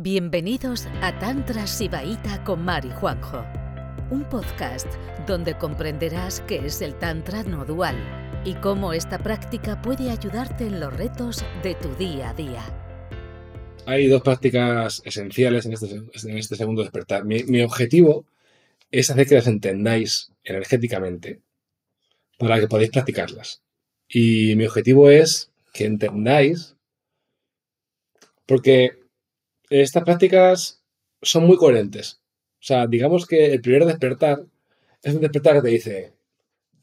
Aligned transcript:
Bienvenidos 0.00 0.86
a 1.02 1.18
Tantra 1.18 1.66
Sibaíta 1.66 2.44
con 2.44 2.64
Mari 2.64 2.88
Juanjo, 3.00 3.44
un 4.12 4.22
podcast 4.28 4.86
donde 5.26 5.58
comprenderás 5.58 6.40
qué 6.42 6.64
es 6.64 6.82
el 6.82 6.96
Tantra 7.00 7.42
no 7.42 7.64
dual 7.64 7.96
y 8.44 8.54
cómo 8.54 8.92
esta 8.92 9.18
práctica 9.18 9.82
puede 9.82 10.08
ayudarte 10.10 10.68
en 10.68 10.78
los 10.78 10.96
retos 10.96 11.44
de 11.64 11.74
tu 11.74 11.92
día 11.96 12.30
a 12.30 12.34
día. 12.34 12.62
Hay 13.86 14.06
dos 14.06 14.22
prácticas 14.22 15.02
esenciales 15.04 15.66
en 15.66 15.72
este, 15.72 15.88
este 16.12 16.54
segundo 16.54 16.82
despertar. 16.82 17.24
Mi 17.24 17.60
objetivo 17.62 18.24
es 18.92 19.10
hacer 19.10 19.26
que 19.26 19.34
las 19.34 19.48
entendáis 19.48 20.30
energéticamente 20.44 21.40
para 22.38 22.60
que 22.60 22.68
podáis 22.68 22.90
practicarlas. 22.90 23.62
Y 24.08 24.54
mi 24.54 24.64
objetivo 24.64 25.10
es 25.10 25.50
que 25.72 25.86
entendáis, 25.86 26.76
porque 28.46 28.97
estas 29.70 30.04
prácticas 30.04 30.82
son 31.22 31.46
muy 31.46 31.56
coherentes. 31.56 32.20
O 32.60 32.64
sea, 32.64 32.86
digamos 32.86 33.26
que 33.26 33.52
el 33.52 33.60
primer 33.60 33.84
despertar 33.84 34.44
es 35.02 35.14
un 35.14 35.20
despertar 35.20 35.56
que 35.56 35.62
te 35.62 35.68
dice, 35.68 36.12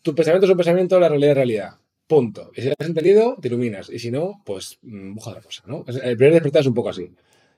tu 0.01 0.15
pensamiento 0.15 0.45
es 0.45 0.51
un 0.51 0.57
pensamiento, 0.57 0.99
la 0.99 1.09
realidad 1.09 1.31
es 1.31 1.37
realidad. 1.37 1.69
Punto. 2.07 2.51
Y 2.55 2.61
si 2.61 2.67
lo 2.67 2.75
has 2.77 2.87
entendido, 2.87 3.35
te 3.41 3.47
iluminas. 3.47 3.89
Y 3.89 3.99
si 3.99 4.11
no, 4.11 4.41
pues 4.45 4.77
mm, 4.83 5.15
busca 5.15 5.31
la 5.31 5.41
cosa, 5.41 5.63
¿no? 5.65 5.83
El 5.87 6.15
primer 6.15 6.33
despertar 6.33 6.61
es 6.61 6.67
un 6.67 6.75
poco 6.75 6.89
así. 6.89 7.11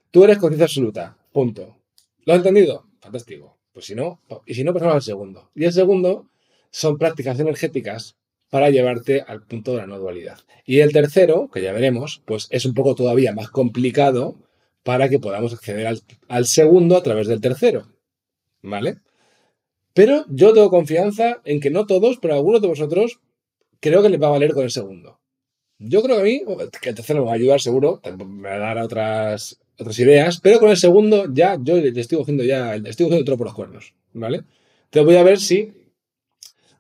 Tú 0.09 0.23
eres 0.23 0.37
conciencia 0.37 0.65
absoluta. 0.65 1.17
Punto. 1.33 1.77
¿Lo 2.25 2.33
has 2.33 2.37
entendido? 2.37 2.85
Fantástico. 3.01 3.57
Pues 3.73 3.85
si 3.85 3.95
no, 3.95 4.21
y 4.45 4.55
si 4.55 4.63
no, 4.63 4.73
pasamos 4.73 4.95
al 4.95 5.01
segundo. 5.01 5.51
Y 5.53 5.65
el 5.65 5.73
segundo 5.73 6.29
son 6.71 6.97
prácticas 6.97 7.39
energéticas 7.39 8.15
para 8.49 8.69
llevarte 8.69 9.21
al 9.21 9.43
punto 9.43 9.71
de 9.71 9.77
la 9.77 9.87
no 9.87 9.99
dualidad. 9.99 10.39
Y 10.65 10.79
el 10.79 10.93
tercero, 10.93 11.49
que 11.53 11.61
ya 11.61 11.73
veremos, 11.73 12.23
pues 12.25 12.47
es 12.49 12.65
un 12.65 12.73
poco 12.73 12.95
todavía 12.95 13.33
más 13.33 13.49
complicado 13.49 14.35
para 14.87 15.09
que 15.09 15.19
podamos 15.19 15.51
acceder 15.51 15.85
al, 16.29 16.45
segundo 16.45 16.95
a 16.95 17.03
través 17.03 17.27
del 17.27 17.41
tercero. 17.41 17.89
¿Vale? 18.61 18.99
Pero 19.93 20.23
yo 20.29 20.53
tengo 20.53 20.69
confianza 20.69 21.41
en 21.43 21.59
que 21.59 21.69
no 21.69 21.85
todos, 21.85 22.19
pero 22.21 22.35
algunos 22.35 22.61
de 22.61 22.69
vosotros 22.69 23.19
creo 23.81 24.01
que 24.01 24.07
les 24.07 24.21
va 24.21 24.27
a 24.27 24.37
valer 24.37 24.53
con 24.53 24.63
el 24.63 24.71
segundo. 24.71 25.19
Yo 25.77 26.01
creo 26.01 26.15
que 26.15 26.21
a 26.21 26.23
mí, 26.23 26.41
que 26.81 26.87
el 26.87 26.95
tercero 26.95 27.19
me 27.19 27.25
va 27.25 27.33
a 27.33 27.35
ayudar 27.35 27.59
seguro, 27.59 27.99
me 28.25 28.47
va 28.47 28.55
a 28.55 28.59
dar 28.59 28.77
otras, 28.77 29.59
ideas, 29.99 30.39
pero 30.39 30.57
con 30.61 30.69
el 30.69 30.77
segundo 30.77 31.25
ya, 31.33 31.57
yo 31.61 31.75
le 31.75 31.89
estoy 31.99 32.19
cogiendo 32.19 32.45
ya, 32.45 32.77
le 32.77 32.89
estoy 32.89 33.07
cogiendo 33.07 33.25
todo 33.25 33.37
por 33.37 33.47
los 33.47 33.55
cuernos, 33.55 33.93
¿vale? 34.13 34.43
Entonces 34.85 35.05
voy 35.05 35.17
a 35.17 35.23
ver 35.23 35.37
si, 35.37 35.73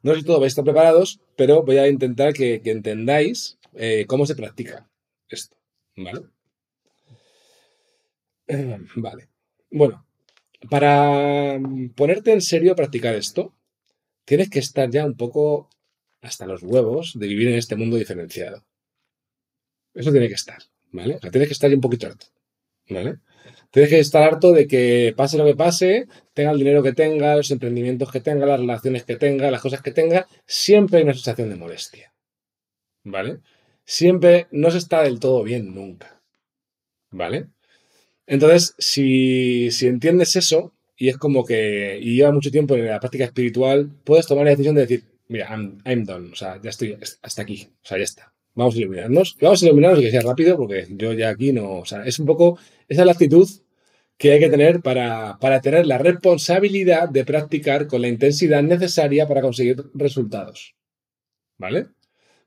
no 0.01 0.13
sé 0.13 0.21
si 0.21 0.25
todos 0.25 0.39
vais 0.39 0.51
a 0.51 0.53
estar 0.53 0.63
preparados, 0.63 1.19
pero 1.35 1.61
voy 1.63 1.77
a 1.77 1.89
intentar 1.89 2.31
que, 2.31 2.61
entendáis 2.63 3.57
eh, 3.73 4.05
cómo 4.07 4.25
se 4.25 4.35
practica 4.35 4.89
esto, 5.27 5.57
¿vale? 5.97 6.21
Vale. 8.95 9.29
Bueno, 9.69 10.05
para 10.69 11.59
ponerte 11.95 12.33
en 12.33 12.41
serio 12.41 12.71
a 12.71 12.75
practicar 12.75 13.15
esto, 13.15 13.53
tienes 14.25 14.49
que 14.49 14.59
estar 14.59 14.89
ya 14.89 15.05
un 15.05 15.15
poco 15.15 15.69
hasta 16.21 16.45
los 16.45 16.63
huevos 16.63 17.13
de 17.17 17.27
vivir 17.27 17.49
en 17.49 17.55
este 17.55 17.75
mundo 17.75 17.97
diferenciado. 17.97 18.65
Eso 19.93 20.11
tiene 20.11 20.27
que 20.27 20.35
estar, 20.35 20.59
¿vale? 20.91 21.15
O 21.15 21.19
sea, 21.19 21.31
tienes 21.31 21.49
que 21.49 21.53
estar 21.53 21.69
ya 21.69 21.75
un 21.75 21.81
poquito 21.81 22.07
harto, 22.07 22.27
¿vale? 22.89 23.19
Tienes 23.71 23.89
que 23.89 23.99
estar 23.99 24.23
harto 24.23 24.51
de 24.51 24.67
que 24.67 25.13
pase 25.15 25.37
lo 25.37 25.45
que 25.45 25.55
pase, 25.55 26.07
tenga 26.33 26.51
el 26.51 26.59
dinero 26.59 26.83
que 26.83 26.93
tenga, 26.93 27.35
los 27.35 27.51
emprendimientos 27.51 28.11
que 28.11 28.21
tenga, 28.21 28.45
las 28.45 28.59
relaciones 28.59 29.03
que 29.03 29.15
tenga, 29.15 29.51
las 29.51 29.61
cosas 29.61 29.81
que 29.81 29.91
tenga, 29.91 30.27
siempre 30.45 30.97
hay 30.97 31.03
una 31.03 31.13
sensación 31.13 31.49
de 31.49 31.55
molestia, 31.55 32.13
¿vale? 33.03 33.39
Siempre 33.85 34.47
no 34.51 34.71
se 34.71 34.79
está 34.79 35.03
del 35.03 35.19
todo 35.19 35.43
bien 35.43 35.73
nunca, 35.73 36.21
¿vale? 37.11 37.47
Entonces, 38.27 38.75
si, 38.77 39.69
entiendes 39.81 40.35
eso, 40.35 40.73
y 40.97 41.09
es 41.09 41.17
como 41.17 41.45
que 41.45 41.97
y 42.01 42.17
lleva 42.17 42.31
mucho 42.31 42.51
tiempo 42.51 42.75
en 42.75 42.85
la 42.87 42.99
práctica 42.99 43.23
espiritual, 43.25 43.89
puedes 44.03 44.27
tomar 44.27 44.45
la 44.45 44.51
decisión 44.51 44.75
de 44.75 44.81
decir, 44.81 45.03
mira, 45.29 45.47
I'm, 45.49 46.03
done, 46.05 46.31
o 46.31 46.35
sea, 46.35 46.61
ya 46.61 46.69
estoy 46.69 46.97
hasta 47.21 47.41
aquí, 47.41 47.69
o 47.83 47.87
sea, 47.87 47.97
ya 47.97 48.03
está. 48.03 48.33
Vamos 48.53 48.75
a 48.75 48.79
iluminarnos, 48.79 49.37
vamos 49.41 49.63
a 49.63 49.65
iluminarnos 49.65 49.99
y 49.99 50.03
que 50.03 50.11
sea 50.11 50.21
rápido, 50.21 50.57
porque 50.57 50.87
yo 50.89 51.13
ya 51.13 51.29
aquí 51.29 51.53
no, 51.53 51.79
o 51.79 51.85
sea, 51.85 52.03
es 52.03 52.19
un 52.19 52.25
poco, 52.25 52.59
esa 52.87 53.01
es 53.01 53.05
la 53.05 53.13
actitud 53.13 53.49
que 54.17 54.33
hay 54.33 54.39
que 54.39 54.49
tener 54.49 54.81
para, 54.81 55.37
para 55.39 55.61
tener 55.61 55.85
la 55.85 55.97
responsabilidad 55.99 57.07
de 57.09 57.23
practicar 57.23 57.87
con 57.87 58.01
la 58.01 58.07
intensidad 58.07 58.63
necesaria 58.63 59.27
para 59.27 59.41
conseguir 59.41 59.85
resultados. 59.93 60.75
¿Vale? 61.59 61.87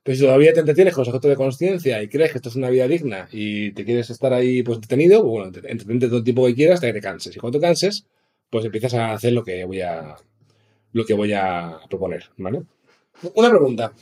Pero 0.03 0.15
si 0.15 0.23
todavía 0.23 0.53
te 0.53 0.61
entretienes 0.61 0.95
con 0.95 1.01
los 1.01 1.09
objetos 1.09 1.29
de 1.29 1.35
conciencia 1.35 2.01
y 2.01 2.07
crees 2.07 2.31
que 2.31 2.39
esto 2.39 2.49
es 2.49 2.55
una 2.55 2.69
vida 2.69 2.87
digna 2.87 3.29
y 3.31 3.71
te 3.73 3.85
quieres 3.85 4.09
estar 4.09 4.33
ahí 4.33 4.63
pues 4.63 4.81
detenido, 4.81 5.21
pues 5.21 5.31
bueno, 5.31 5.45
entretente 5.45 6.07
todo 6.07 6.17
el 6.17 6.23
tiempo 6.23 6.45
que 6.47 6.55
quieras 6.55 6.75
hasta 6.75 6.87
que 6.87 6.93
te 6.93 7.01
canses. 7.01 7.35
Y 7.35 7.39
cuando 7.39 7.59
te 7.59 7.65
canses, 7.65 8.07
pues 8.49 8.65
empiezas 8.65 8.93
a 8.95 9.13
hacer 9.13 9.33
lo 9.33 9.43
que 9.43 9.63
voy 9.65 9.81
a, 9.81 10.15
lo 10.93 11.05
que 11.05 11.13
voy 11.13 11.33
a 11.33 11.79
proponer, 11.89 12.29
¿vale? 12.37 12.63
Una 13.35 13.49
pregunta. 13.49 13.93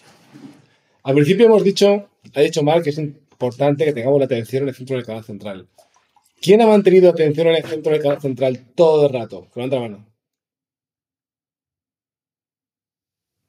Al 1.03 1.15
principio 1.15 1.47
hemos 1.47 1.63
dicho, 1.63 2.09
ha 2.33 2.41
dicho 2.41 2.63
Mark 2.63 2.83
que 2.83 2.91
es 2.91 2.97
importante 2.97 3.85
que 3.85 3.93
tengamos 3.93 4.19
la 4.19 4.25
atención 4.25 4.63
en 4.63 4.69
el 4.69 4.75
centro 4.75 4.95
del 4.95 5.05
canal 5.05 5.23
central. 5.23 5.67
¿Quién 6.41 6.61
ha 6.61 6.67
mantenido 6.67 7.09
atención 7.09 7.47
en 7.47 7.55
el 7.55 7.63
centro 7.65 7.91
del 7.91 8.01
canal 8.01 8.21
central 8.21 8.59
todo 8.75 9.07
el 9.07 9.13
rato? 9.13 9.47
Levanta 9.55 9.75
la 9.75 9.81
mano. 9.81 10.05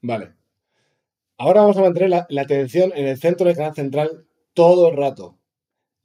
Vale. 0.01 0.40
Ahora 1.41 1.61
vamos 1.61 1.77
a 1.77 1.81
mantener 1.81 2.11
la, 2.11 2.41
atención 2.43 2.93
en 2.95 3.07
el 3.07 3.17
centro 3.17 3.47
del 3.47 3.55
canal 3.55 3.73
central 3.73 4.27
todo 4.53 4.89
el 4.89 4.95
rato. 4.95 5.39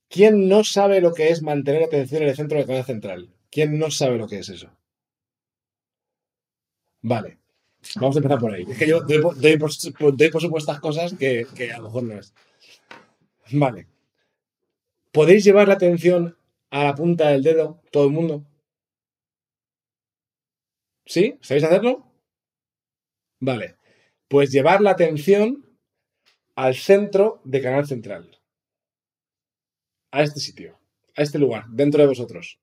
¿Quién 0.08 0.48
no 0.48 0.64
sabe 0.64 1.02
lo 1.02 1.12
que 1.12 1.28
es 1.28 1.42
mantener 1.42 1.82
atención 1.82 2.22
en 2.22 2.30
el 2.30 2.36
centro 2.36 2.56
del 2.56 2.66
canal 2.66 2.84
central? 2.86 3.34
¿Quién 3.50 3.78
no 3.78 3.90
sabe 3.90 4.16
lo 4.16 4.28
que 4.28 4.38
es 4.38 4.48
eso? 4.48 4.70
Vale. 7.02 7.36
Vamos 7.96 8.16
a 8.16 8.20
empezar 8.20 8.38
por 8.38 8.54
ahí. 8.54 8.64
Es 8.66 8.78
que 8.78 8.88
yo 8.88 9.02
doy, 9.02 9.58
por, 9.58 9.72
supuestas 10.40 10.80
cosas 10.80 11.12
que, 11.12 11.46
que, 11.54 11.70
a 11.70 11.80
lo 11.80 11.84
mejor 11.84 12.04
no 12.04 12.18
es. 12.18 12.32
Vale. 13.52 13.88
¿Podéis 15.12 15.44
llevar 15.44 15.68
la 15.68 15.74
atención 15.74 16.34
a 16.70 16.84
la 16.84 16.94
punta 16.94 17.28
del 17.28 17.42
dedo, 17.42 17.82
todo 17.92 18.06
el 18.06 18.12
mundo? 18.12 18.42
¿Sí? 21.04 21.36
¿Sabéis 21.42 21.64
hacerlo? 21.64 22.10
Vale 23.38 23.75
pues 24.28 24.50
llevar 24.50 24.80
la 24.80 24.90
atención 24.90 25.64
al 26.54 26.74
centro 26.74 27.40
de 27.44 27.60
Canal 27.60 27.86
Central. 27.86 28.40
A 30.10 30.22
este 30.22 30.40
sitio, 30.40 30.78
a 31.16 31.22
este 31.22 31.38
lugar, 31.38 31.66
dentro 31.68 32.00
de 32.00 32.08
vosotros. 32.08 32.58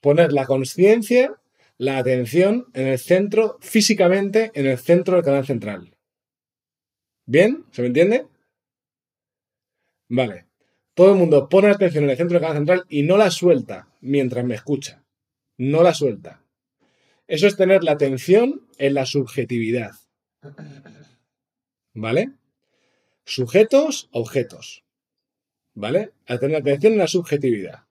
Poner 0.00 0.32
la 0.32 0.46
conciencia, 0.46 1.40
la 1.76 1.98
atención 1.98 2.66
en 2.74 2.86
el 2.86 2.98
centro, 2.98 3.58
físicamente 3.60 4.52
en 4.54 4.66
el 4.66 4.78
centro 4.78 5.16
del 5.16 5.24
Canal 5.24 5.46
Central. 5.46 5.96
¿Bien? 7.26 7.64
¿Se 7.72 7.82
me 7.82 7.88
entiende? 7.88 8.26
Vale. 10.08 10.46
Todo 10.94 11.12
el 11.12 11.18
mundo 11.18 11.48
pone 11.48 11.68
la 11.68 11.74
atención 11.74 12.04
en 12.04 12.10
el 12.10 12.16
centro 12.16 12.34
del 12.34 12.42
Canal 12.42 12.58
Central 12.58 12.84
y 12.88 13.02
no 13.02 13.16
la 13.16 13.30
suelta 13.30 13.88
mientras 14.00 14.44
me 14.44 14.54
escucha. 14.54 15.04
No 15.56 15.82
la 15.82 15.94
suelta. 15.94 16.43
Eso 17.26 17.46
es 17.46 17.56
tener 17.56 17.82
la 17.84 17.92
atención 17.92 18.68
en 18.78 18.94
la 18.94 19.06
subjetividad. 19.06 19.92
¿Vale? 21.94 22.32
Sujetos, 23.24 24.08
objetos. 24.12 24.84
¿Vale? 25.74 26.12
A 26.26 26.38
tener 26.38 26.56
atención 26.56 26.92
en 26.92 26.98
la 26.98 27.08
subjetividad. 27.08 27.84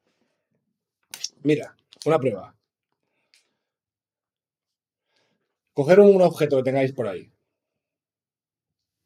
Mira, 1.42 1.76
una 2.06 2.20
prueba. 2.20 2.56
Coger 5.74 6.00
un 6.00 6.22
objeto 6.22 6.58
que 6.58 6.64
tengáis 6.64 6.94
por 6.94 7.08
ahí. 7.08 7.32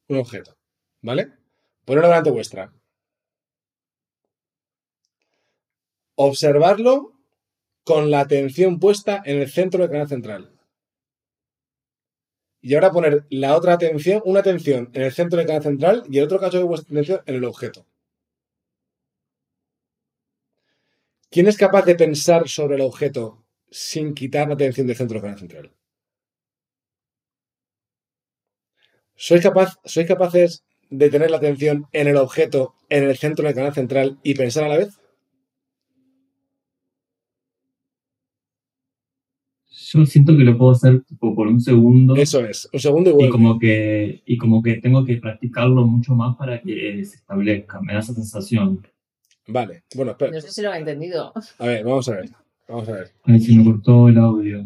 Un 0.10 0.18
objeto. 0.18 0.58
¿Vale? 1.02 1.32
Ponerlo 1.86 2.10
delante 2.10 2.32
vuestra. 2.32 2.74
Observarlo 6.16 7.17
con 7.88 8.12
la 8.12 8.20
atención 8.20 8.82
puesta 8.82 9.22
en 9.24 9.40
el 9.40 9.50
centro 9.50 9.80
del 9.80 9.90
canal 9.90 10.10
central. 10.10 10.52
Y 12.60 12.76
ahora 12.76 12.92
poner 12.92 13.26
la 13.30 13.56
otra 13.56 13.72
atención, 13.76 14.22
una 14.26 14.42
atención 14.42 14.90
en 14.94 15.04
el 15.04 15.14
centro 15.14 15.38
del 15.38 15.48
canal 15.48 15.64
central 15.64 16.04
y 16.10 16.18
el 16.18 16.26
otro 16.26 16.38
caso 16.38 16.58
de 16.58 16.66
vuestra 16.66 16.92
atención 16.92 17.22
en 17.26 17.36
el 17.36 17.46
objeto. 17.46 17.86
¿Quién 21.32 21.48
es 21.48 21.56
capaz 21.56 21.86
de 21.86 21.96
pensar 21.96 22.50
sobre 22.50 22.76
el 22.76 22.82
objeto 22.82 23.46
sin 23.72 24.14
quitar 24.14 24.50
la 24.50 24.56
atención 24.56 24.86
del 24.86 24.98
centro 24.98 25.16
del 25.16 25.22
canal 25.22 25.40
central? 25.40 25.72
¿Sois, 29.16 29.42
capaz, 29.42 29.80
¿Sois 29.86 30.06
capaces 30.06 30.66
de 30.90 31.10
tener 31.10 31.32
la 31.32 31.38
atención 31.38 31.88
en 31.94 32.10
el 32.10 32.18
objeto, 32.18 32.76
en 32.90 33.06
el 33.06 33.16
centro 33.16 33.46
del 33.46 33.56
canal 33.56 33.74
central 33.74 34.20
y 34.24 34.36
pensar 34.36 34.66
a 34.66 34.68
la 34.68 34.78
vez? 34.78 35.00
Yo 39.94 40.06
siento 40.06 40.36
que 40.36 40.44
lo 40.44 40.58
puedo 40.58 40.72
hacer 40.72 41.04
por 41.20 41.48
un 41.48 41.62
segundo. 41.62 42.16
Eso 42.16 42.46
es, 42.46 42.68
un 42.74 42.80
segundo 42.80 43.16
y 43.20 43.26
Y 43.26 43.30
como, 43.30 43.58
que, 43.60 44.22
y 44.26 44.38
como 44.38 44.62
que 44.62 44.76
tengo 44.78 45.06
que 45.06 45.18
practicarlo 45.18 45.86
mucho 45.86 46.14
más 46.16 46.36
para 46.36 46.62
que 46.62 47.04
se 47.06 47.16
establezca. 47.18 47.80
Me 47.82 47.94
da 47.94 48.00
esa 48.00 48.14
sensación. 48.14 48.86
Vale, 49.48 49.84
bueno, 49.96 50.12
espera. 50.12 50.32
No 50.32 50.42
sé 50.42 50.52
si 50.52 50.62
lo 50.62 50.72
ha 50.72 50.78
entendido. 50.78 51.32
A 51.60 51.66
ver, 51.66 51.84
vamos 51.86 52.08
a 52.10 52.16
ver. 52.16 52.30
Vamos 52.68 52.90
a 52.90 52.92
ver. 52.94 53.12
Ahí 53.24 53.40
se 53.40 53.54
me 53.56 53.64
cortó 53.64 54.10
el 54.10 54.18
audio. 54.18 54.66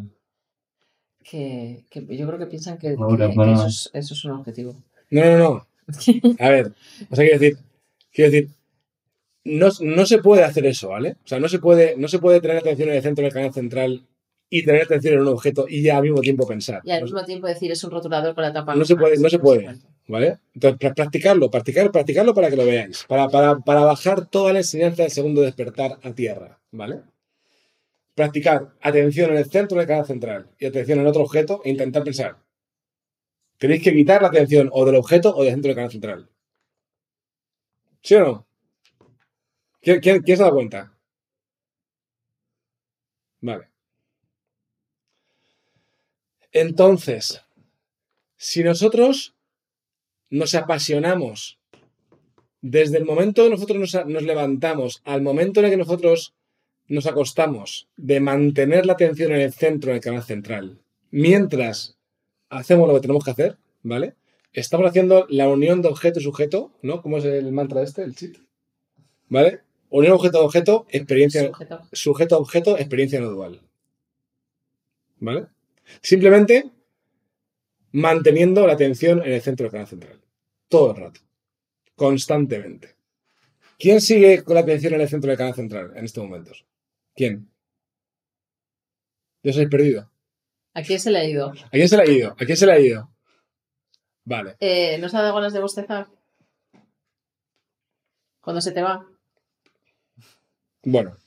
Que, 1.23 1.85
que 1.89 1.99
yo 2.17 2.25
creo 2.25 2.39
que 2.39 2.47
piensan 2.47 2.77
que, 2.79 2.95
Ahora 2.97 3.27
que- 3.27 3.33
que 3.33 3.39
va. 3.39 3.53
eso, 3.53 3.67
es, 3.67 3.89
eso 3.93 4.13
es 4.15 4.25
un 4.25 4.31
objetivo. 4.31 4.75
No, 5.11 5.23
no, 5.25 5.37
no. 5.37 5.67
A 6.39 6.49
ver, 6.49 6.73
o 7.09 7.15
sea, 7.15 7.25
quiero 7.25 7.39
decir, 7.39 7.57
quiero 8.11 8.31
decir, 8.31 8.49
no, 9.43 9.67
no 9.81 10.05
se 10.05 10.17
puede 10.19 10.43
hacer 10.43 10.65
eso, 10.65 10.89
¿vale? 10.89 11.17
O 11.23 11.27
sea, 11.27 11.39
no 11.39 11.47
se 11.49 11.59
puede, 11.59 11.95
no 11.97 12.07
se 12.07 12.19
puede 12.19 12.41
tener 12.41 12.57
atención 12.57 12.89
en 12.89 12.95
el 12.95 13.01
centro 13.03 13.23
del 13.23 13.33
canal 13.33 13.53
central 13.53 14.07
y 14.53 14.63
tener 14.65 14.83
atención 14.83 15.13
en 15.15 15.21
un 15.21 15.27
objeto 15.29 15.65
y 15.67 15.81
ya 15.81 15.95
al 15.97 16.03
mismo 16.03 16.19
tiempo 16.21 16.45
pensar. 16.45 16.81
Y 16.83 16.91
al 16.91 17.03
mismo 17.03 17.23
tiempo 17.23 17.47
decir 17.47 17.71
es 17.71 17.83
un 17.85 17.91
rotulador 17.91 18.35
con 18.35 18.43
la 18.43 18.51
tapa. 18.53 18.75
No 18.75 18.83
se 18.85 18.95
puede, 18.97 19.17
no 19.17 19.29
se 19.29 19.39
puede. 19.39 19.79
¿vale? 20.07 20.39
Entonces, 20.53 20.77
pra- 20.79 20.93
practicarlo, 20.93 21.49
practicar, 21.49 21.89
practicarlo 21.91 22.33
para 22.33 22.49
que 22.49 22.57
lo 22.57 22.65
veáis, 22.65 23.05
para, 23.07 23.29
para, 23.29 23.59
para 23.59 23.81
bajar 23.85 24.27
toda 24.27 24.51
la 24.51 24.59
enseñanza 24.59 25.03
del 25.03 25.11
segundo 25.11 25.41
despertar 25.41 25.97
a 26.03 26.13
tierra, 26.13 26.59
¿vale? 26.71 26.99
Practicar 28.13 28.73
atención 28.81 29.31
en 29.31 29.37
el 29.37 29.45
centro 29.45 29.77
del 29.77 29.87
canal 29.87 30.05
central 30.05 30.49
y 30.59 30.65
atención 30.65 30.99
en 30.99 31.07
otro 31.07 31.21
objeto 31.21 31.61
e 31.63 31.69
intentar 31.69 32.03
pensar. 32.03 32.35
Tenéis 33.57 33.83
que 33.83 33.93
quitar 33.93 34.21
la 34.21 34.27
atención 34.27 34.69
o 34.73 34.83
del 34.85 34.95
objeto 34.95 35.33
o 35.33 35.43
del 35.43 35.53
centro 35.53 35.69
del 35.69 35.75
canal 35.75 35.91
central. 35.91 36.29
¿Sí 38.03 38.15
o 38.15 38.19
no? 38.19 38.47
¿Quién, 39.81 40.01
quién- 40.01 40.21
quién 40.23 40.37
se 40.37 40.43
da 40.43 40.51
cuenta? 40.51 40.91
Vale. 43.39 43.70
Entonces, 46.51 47.41
si 48.37 48.63
nosotros 48.63 49.35
nos 50.29 50.55
apasionamos 50.55 51.59
desde 52.61 52.97
el 52.97 53.05
momento 53.05 53.43
que 53.43 53.49
nosotros 53.49 53.79
nos, 53.79 54.05
nos 54.05 54.23
levantamos 54.23 55.01
al 55.05 55.21
momento 55.21 55.59
en 55.59 55.65
el 55.65 55.71
que 55.71 55.77
nosotros 55.77 56.33
nos 56.87 57.05
acostamos 57.05 57.87
de 57.95 58.19
mantener 58.19 58.85
la 58.85 58.93
atención 58.93 59.31
en 59.31 59.41
el 59.41 59.53
centro 59.53 59.91
del 59.91 60.01
canal 60.01 60.23
central, 60.23 60.79
mientras 61.09 61.97
hacemos 62.49 62.87
lo 62.87 62.95
que 62.95 63.01
tenemos 63.01 63.23
que 63.23 63.31
hacer, 63.31 63.57
¿vale? 63.83 64.15
Estamos 64.53 64.87
haciendo 64.87 65.25
la 65.29 65.47
unión 65.47 65.81
de 65.81 65.87
objeto 65.87 66.19
y 66.19 66.23
sujeto, 66.23 66.71
¿no? 66.81 67.01
¿Cómo 67.01 67.17
es 67.19 67.25
el 67.25 67.51
mantra 67.53 67.81
este, 67.81 68.03
el 68.03 68.15
cheat? 68.15 68.35
¿Vale? 69.29 69.61
Unión 69.89 70.13
objeto-objeto, 70.13 70.85
experiencia, 70.89 71.47
Sujeto. 71.47 71.81
sujeto 71.93 72.35
a 72.35 72.39
objeto, 72.39 72.77
experiencia 72.77 73.19
no 73.21 73.29
dual. 73.29 73.61
¿Vale? 75.19 75.47
Simplemente 76.01 76.69
manteniendo 77.91 78.65
la 78.65 78.73
atención 78.73 79.21
en 79.23 79.33
el 79.33 79.41
centro 79.41 79.65
del 79.65 79.71
canal 79.71 79.87
central. 79.87 80.21
Todo 80.67 80.91
el 80.91 80.97
rato. 80.97 81.21
Constantemente. 81.95 82.95
¿Quién 83.77 83.99
sigue 83.99 84.43
con 84.43 84.55
la 84.55 84.61
atención 84.61 84.93
en 84.93 85.01
el 85.01 85.09
centro 85.09 85.29
del 85.29 85.37
canal 85.37 85.55
central 85.55 85.91
en 85.95 86.05
estos 86.05 86.23
momentos? 86.23 86.65
¿Quién? 87.15 87.49
Yo 89.43 89.53
soy 89.53 89.67
perdido. 89.67 90.09
¿A 90.73 90.83
quién 90.83 90.99
se 90.99 91.11
le 91.11 91.19
ha 91.19 91.25
ido? 91.25 91.49
¿A 91.49 91.69
quién 91.71 91.89
se 91.89 91.97
le 91.97 92.03
ha 92.03 92.09
ido? 92.09 92.31
¿A 92.31 92.45
quién 92.45 92.57
se 92.57 92.65
le 92.65 92.71
ha 92.71 92.79
ido? 92.79 93.09
Vale. 94.23 94.55
Eh, 94.59 94.97
¿No 94.99 95.09
se 95.09 95.17
ha 95.17 95.21
dado 95.21 95.35
ganas 95.35 95.53
de 95.53 95.59
bostezar? 95.59 96.07
Cuando 98.39 98.61
se 98.61 98.71
te 98.71 98.81
va. 98.81 99.05
Bueno. 100.83 101.17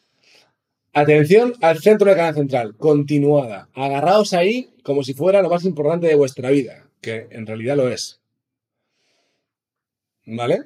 Atención 0.96 1.54
al 1.60 1.80
centro 1.80 2.06
del 2.06 2.16
canal 2.16 2.34
central, 2.36 2.76
continuada. 2.76 3.68
Agarraos 3.74 4.32
ahí 4.32 4.70
como 4.84 5.02
si 5.02 5.12
fuera 5.12 5.42
lo 5.42 5.50
más 5.50 5.64
importante 5.64 6.06
de 6.06 6.14
vuestra 6.14 6.50
vida, 6.50 6.88
que 7.00 7.26
en 7.30 7.46
realidad 7.46 7.76
lo 7.76 7.88
es. 7.88 8.20
¿Vale? 10.24 10.60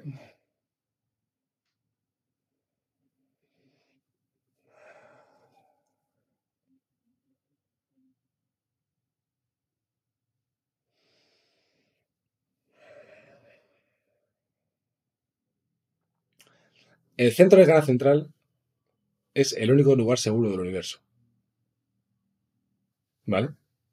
El 17.16 17.32
centro 17.32 17.58
del 17.58 17.66
canal 17.66 17.84
central 17.84 18.30
es 19.40 19.52
el 19.52 19.70
único 19.70 19.94
lugar 19.94 20.18
seguro 20.18 20.50
del 20.50 20.60
universo. 20.60 20.98
¿Vale? 23.24 23.50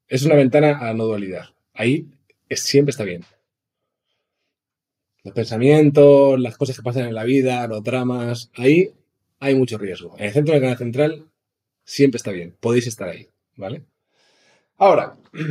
Es 0.08 0.24
una 0.24 0.34
ventana 0.34 0.80
a 0.80 0.86
la 0.86 0.94
no 0.96 1.06
dualidad. 1.06 1.50
Ahí 1.74 2.08
siempre 2.50 2.90
está 2.90 3.04
bien. 3.04 3.24
Los 5.24 5.36
pensamientos, 5.36 6.40
las 6.40 6.58
cosas 6.58 6.76
que 6.76 6.82
pasan 6.82 7.08
en 7.08 7.14
la 7.14 7.24
vida, 7.24 7.68
los 7.68 7.84
dramas, 7.84 8.50
ahí 8.56 8.92
hay 9.40 9.54
mucho 9.54 9.78
riesgo. 9.78 10.16
En 10.18 10.26
el 10.26 10.34
centro 10.34 10.54
del 10.54 10.62
canal 10.62 10.78
central 10.78 11.30
siempre 11.84 12.18
está 12.18 12.32
bien. 12.32 12.56
Podéis 12.60 12.88
estar 12.88 13.10
ahí. 13.10 13.30
¿Vale? 13.56 13.84
Ahora, 14.78 15.16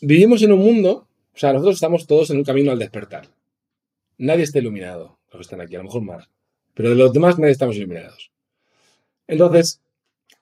vivimos 0.00 0.42
en 0.42 0.52
un 0.52 0.60
mundo, 0.60 1.09
sea, 1.40 1.52
nosotros 1.54 1.76
estamos 1.76 2.06
todos 2.06 2.30
en 2.30 2.36
un 2.36 2.44
camino 2.44 2.70
al 2.70 2.78
despertar. 2.78 3.28
Nadie 4.18 4.42
está 4.42 4.58
iluminado, 4.58 5.18
los 5.28 5.38
que 5.38 5.42
están 5.42 5.60
aquí, 5.62 5.74
a 5.74 5.78
lo 5.78 5.84
mejor 5.84 6.02
más. 6.02 6.28
Pero 6.74 6.90
de 6.90 6.96
los 6.96 7.12
demás 7.12 7.38
nadie 7.38 7.52
estamos 7.52 7.76
iluminados. 7.76 8.30
Entonces, 9.26 9.80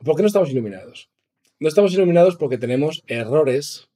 ¿por 0.05 0.17
qué 0.17 0.23
no 0.23 0.29
estamos 0.29 0.51
iluminados? 0.51 1.09
No 1.61 1.69
estamos 1.69 1.93
iluminados 1.95 2.37
porque 2.37 2.59
tenemos 2.59 3.05
errores 3.07 3.89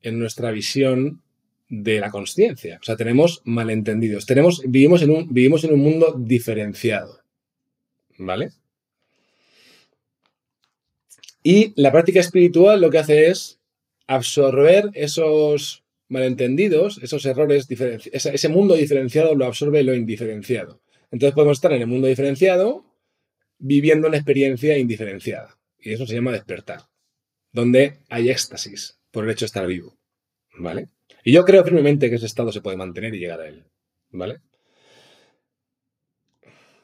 en 0.00 0.18
nuestra 0.18 0.50
visión 0.50 1.20
de 1.68 2.00
la 2.00 2.10
consciencia. 2.10 2.78
O 2.80 2.84
sea, 2.84 2.96
tenemos 2.96 3.42
malentendidos. 3.44 4.24
Tenemos, 4.24 4.62
vivimos, 4.66 5.02
en 5.02 5.10
un, 5.10 5.34
vivimos 5.34 5.64
en 5.64 5.74
un 5.74 5.80
mundo 5.80 6.14
diferenciado. 6.16 7.20
¿Vale? 8.18 8.52
Y 11.42 11.72
la 11.80 11.92
práctica 11.92 12.20
espiritual 12.20 12.80
lo 12.80 12.90
que 12.90 12.98
hace 12.98 13.28
es 13.28 13.58
absorber 14.06 14.90
esos 14.94 15.84
malentendidos, 16.08 16.98
esos 17.02 17.24
errores, 17.26 17.66
ese, 17.70 18.34
ese 18.34 18.48
mundo 18.48 18.74
diferenciado 18.74 19.34
lo 19.34 19.46
absorbe 19.46 19.82
lo 19.82 19.94
indiferenciado. 19.94 20.80
Entonces 21.10 21.34
podemos 21.34 21.58
estar 21.58 21.72
en 21.72 21.82
el 21.82 21.86
mundo 21.86 22.06
diferenciado 22.06 22.84
viviendo 23.58 24.08
una 24.08 24.16
experiencia 24.16 24.76
indiferenciada. 24.78 25.58
Y 25.78 25.92
eso 25.92 26.06
se 26.06 26.14
llama 26.14 26.32
despertar, 26.32 26.82
donde 27.52 28.00
hay 28.08 28.30
éxtasis 28.30 28.98
por 29.10 29.24
el 29.24 29.30
hecho 29.30 29.44
de 29.44 29.46
estar 29.46 29.66
vivo. 29.66 29.96
¿Vale? 30.58 30.88
Y 31.22 31.32
yo 31.32 31.44
creo 31.44 31.64
firmemente 31.64 32.08
que 32.08 32.16
ese 32.16 32.26
estado 32.26 32.50
se 32.50 32.60
puede 32.60 32.76
mantener 32.76 33.14
y 33.14 33.18
llegar 33.18 33.40
a 33.40 33.48
él. 33.48 33.64
¿Vale? 34.10 34.40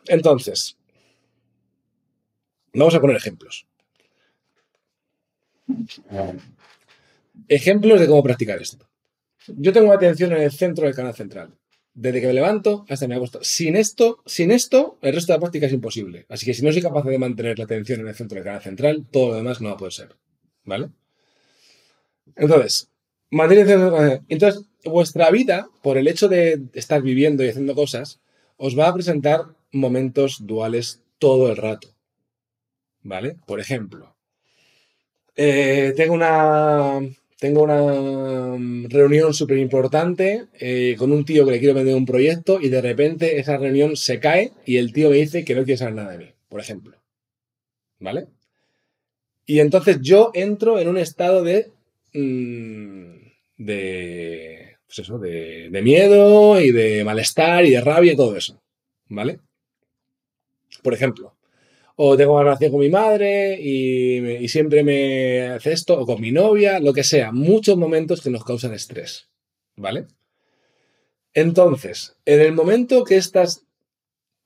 Entonces, 0.07 0.77
vamos 2.75 2.95
a 2.95 3.01
poner 3.01 3.17
ejemplos. 3.17 3.67
Ejemplos 7.49 8.01
de 8.01 8.07
cómo 8.07 8.23
practicar 8.23 8.61
esto. 8.61 8.89
Yo 9.49 9.73
tengo 9.73 9.93
atención 9.93 10.33
en 10.33 10.43
el 10.43 10.53
centro 10.53 10.87
del 10.87 10.95
canal 10.95 11.15
central. 11.15 11.55
Desde 11.95 12.21
que 12.21 12.27
me 12.27 12.33
levanto 12.33 12.87
hasta 12.89 13.07
me 13.07 13.17
acuesto. 13.17 13.41
Sin 13.43 13.77
esto, 13.77 14.23
sin 14.25 14.51
esto, 14.51 14.99
el 15.03 15.15
resto 15.15 15.33
de 15.33 15.37
la 15.37 15.41
práctica 15.41 15.67
es 15.67 15.73
imposible. 15.73 16.25
Así 16.29 16.47
que 16.47 16.55
si 16.55 16.65
no 16.65 16.73
soy 16.73 16.81
capaz 16.81 17.05
de 17.05 17.19
mantener 17.19 17.59
la 17.59 17.65
atención 17.65 18.01
en 18.01 18.09
el 18.09 18.15
centro 18.15 18.37
del 18.37 18.45
canal 18.45 18.63
central, 18.63 19.07
todo 19.11 19.29
lo 19.29 19.37
demás 19.37 19.61
no 19.61 19.69
va 19.69 19.75
a 19.75 19.79
poder 19.79 19.93
ser. 19.93 20.17
¿Vale? 20.65 20.89
Entonces, 22.37 22.89
mantener 23.31 24.23
Entonces, 24.29 24.65
vuestra 24.85 25.31
vida, 25.31 25.69
por 25.83 25.99
el 25.99 26.09
hecho 26.09 26.29
de 26.29 26.63
estar 26.73 27.03
viviendo 27.03 27.45
y 27.45 27.49
haciendo 27.49 27.75
cosas, 27.75 28.21
os 28.57 28.79
va 28.79 28.89
a 28.89 28.95
presentar 28.95 29.47
momentos 29.71 30.47
duales 30.47 31.03
todo 31.19 31.51
el 31.51 31.57
rato. 31.57 31.89
¿Vale? 33.03 33.37
Por 33.47 33.61
ejemplo, 33.61 34.15
eh, 35.35 35.93
tengo 35.97 36.15
una, 36.15 37.01
tengo 37.43 37.65
una 37.65 37.83
mm, 38.57 38.89
reunión 38.89 39.35
súper 39.35 39.59
importante 39.59 40.47
eh, 40.61 40.95
con 40.97 41.11
un 41.11 41.25
tío 41.25 41.45
que 41.45 41.51
le 41.51 41.59
quiero 41.59 41.75
vender 41.75 41.97
un 41.97 42.07
proyecto 42.07 42.61
y 42.61 42.69
de 42.69 42.81
repente 42.81 43.41
esa 43.41 43.57
reunión 43.57 43.97
se 43.97 44.21
cae 44.21 44.53
y 44.65 44.77
el 44.77 44.93
tío 44.93 45.11
me 45.11 45.17
dice 45.17 45.45
que 45.45 45.57
no 45.57 45.65
quiere 45.65 45.77
saber 45.77 45.95
nada 45.95 46.13
de 46.13 46.19
mí, 46.19 46.31
por 46.49 46.61
ejemplo. 46.61 46.97
¿Vale? 47.99 48.29
Y 49.45 49.59
entonces 49.59 49.99
yo 50.01 50.31
entro 50.35 50.79
en 50.79 50.87
un 50.87 50.99
estado 50.99 51.43
de... 51.43 51.73
mm, 52.13 53.17
de... 53.57 54.77
Pues 54.87 55.01
eso, 55.01 55.19
de, 55.19 55.69
de 55.69 55.83
miedo 55.83 56.61
y 56.61 56.71
de 56.71 57.03
malestar 57.03 57.65
y 57.65 57.71
de 57.71 57.81
rabia 57.81 58.13
y 58.13 58.17
todo 58.17 58.37
eso. 58.37 58.63
¿Vale? 59.09 59.41
Por 60.81 60.95
ejemplo, 60.95 61.35
o 62.05 62.17
tengo 62.17 62.33
una 62.33 62.43
relación 62.43 62.73
con 62.73 62.81
mi 62.81 62.89
madre 62.89 63.57
y, 63.61 64.49
siempre 64.49 64.83
me 64.83 65.43
hace 65.51 65.73
esto, 65.73 66.01
o 66.01 66.05
con 66.05 66.21
mi 66.21 66.33
novia, 66.33 66.81
lo 66.81 66.93
que 66.93 67.05
sea, 67.05 67.31
muchos 67.31 67.77
momentos 67.77 68.21
que 68.21 68.31
nos 68.31 68.45
causan 68.45 68.75
estrés, 68.75 69.31
¿vale? 69.77 70.09
Entonces, 71.33 72.17
en 72.25 72.41
el 72.41 72.55
momento 72.55 73.05
que 73.05 73.19
estas 73.19 73.67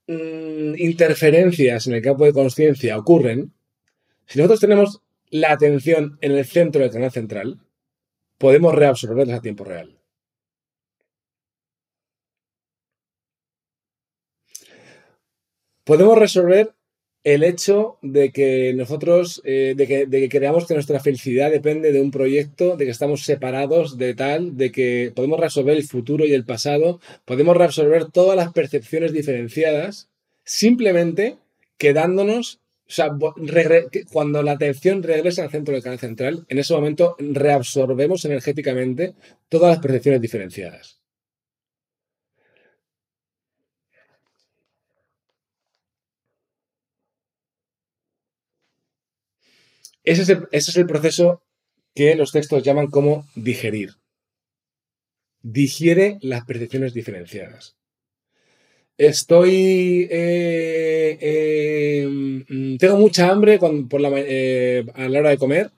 mm, 0.07 0.75
interferencias 0.77 1.87
en 1.87 1.95
el 1.95 2.03
campo 2.03 2.27
de 2.27 2.35
conciencia 2.35 2.99
ocurren, 2.99 3.55
si 4.27 4.39
nosotros 4.39 4.61
tenemos 4.61 5.01
la 5.31 5.53
atención 5.53 6.19
en 6.21 6.33
el 6.33 6.45
centro 6.45 6.83
del 6.83 6.91
canal 6.91 7.11
central, 7.11 7.59
podemos 8.37 8.75
reabsorberlas 8.75 9.39
a 9.39 9.41
tiempo 9.41 9.65
real. 9.65 9.99
Podemos 15.85 16.19
resolver 16.19 16.77
el 17.27 17.43
hecho 17.43 17.99
de 18.03 18.31
que 18.31 18.73
nosotros, 18.75 19.43
eh, 19.45 19.75
de, 19.77 19.89
que, 19.89 20.29
creamos 20.29 20.65
que 20.65 20.75
nuestra 20.75 21.01
felicidad 21.01 21.51
depende 21.51 21.91
de 21.91 22.01
un 22.01 22.13
proyecto, 22.13 22.77
de 22.77 22.85
que 22.85 22.93
estamos 22.93 23.25
separados 23.25 23.99
de 23.99 24.15
tal, 24.15 24.57
de 24.57 24.71
que 24.71 25.13
podemos 25.13 25.41
resolver 25.41 25.77
el 25.77 25.83
futuro 25.83 26.25
y 26.25 26.33
el 26.33 26.45
pasado, 26.45 27.01
podemos 27.25 27.57
resolver 27.57 28.05
todas 28.13 28.37
las 28.37 28.53
percepciones 28.53 29.13
diferenciadas 29.13 30.09
simplemente 30.45 31.37
quedándonos, 31.79 32.61
cuando 34.13 34.45
la 34.45 34.53
atención 34.53 35.03
regresa 35.03 35.43
al 35.43 35.51
centro 35.51 35.75
del 35.75 35.83
canal 35.83 35.99
central, 35.99 36.47
en 36.49 36.61
ese 36.61 36.75
momento 36.75 37.17
reabsorbemos 37.19 38.25
energéticamente 38.25 39.15
todas 39.49 39.71
las 39.71 39.83
percepciones 39.83 40.21
diferenciadas. 40.21 41.01
Ese 50.07 50.23
es, 50.53 50.77
el, 50.77 50.87
proceso 50.87 51.43
que 51.93 52.15
los 52.15 52.31
textos 52.31 52.63
llaman 52.63 52.87
como 52.87 53.27
digerir. 53.35 53.97
Digiere 55.43 56.19
las 56.23 56.45
percepciones 56.45 56.95
diferenciadas. 56.95 57.77
Estoy. 58.97 60.07
eh, 60.09 61.19
eh, 61.21 62.07
mm, 62.07 62.77
tengo 62.77 62.97
mucha 62.99 63.29
hambre 63.29 63.59
por 63.59 64.01
la 64.01 64.11
eh, 64.15 64.87
a 64.95 65.09
la 65.09 65.19
hora 65.19 65.31
de 65.31 65.39
comer 65.39 65.73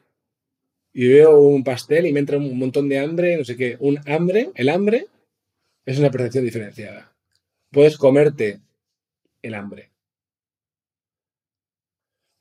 y 0.92 1.08
veo 1.08 1.40
un 1.40 1.64
pastel 1.64 2.06
y 2.06 2.12
me 2.12 2.20
entra 2.20 2.36
un 2.36 2.58
montón 2.58 2.88
de 2.88 2.98
hambre, 2.98 3.38
no 3.38 3.44
sé 3.44 3.56
qué. 3.56 3.76
Un 3.80 3.98
hambre, 4.06 4.50
el 4.56 4.68
hambre 4.68 5.06
es 5.86 5.98
una 5.98 6.10
percepción 6.10 6.44
diferenciada. 6.44 7.16
Puedes 7.70 7.96
comerte 7.96 8.60
el 9.40 9.54
hambre. 9.54 9.90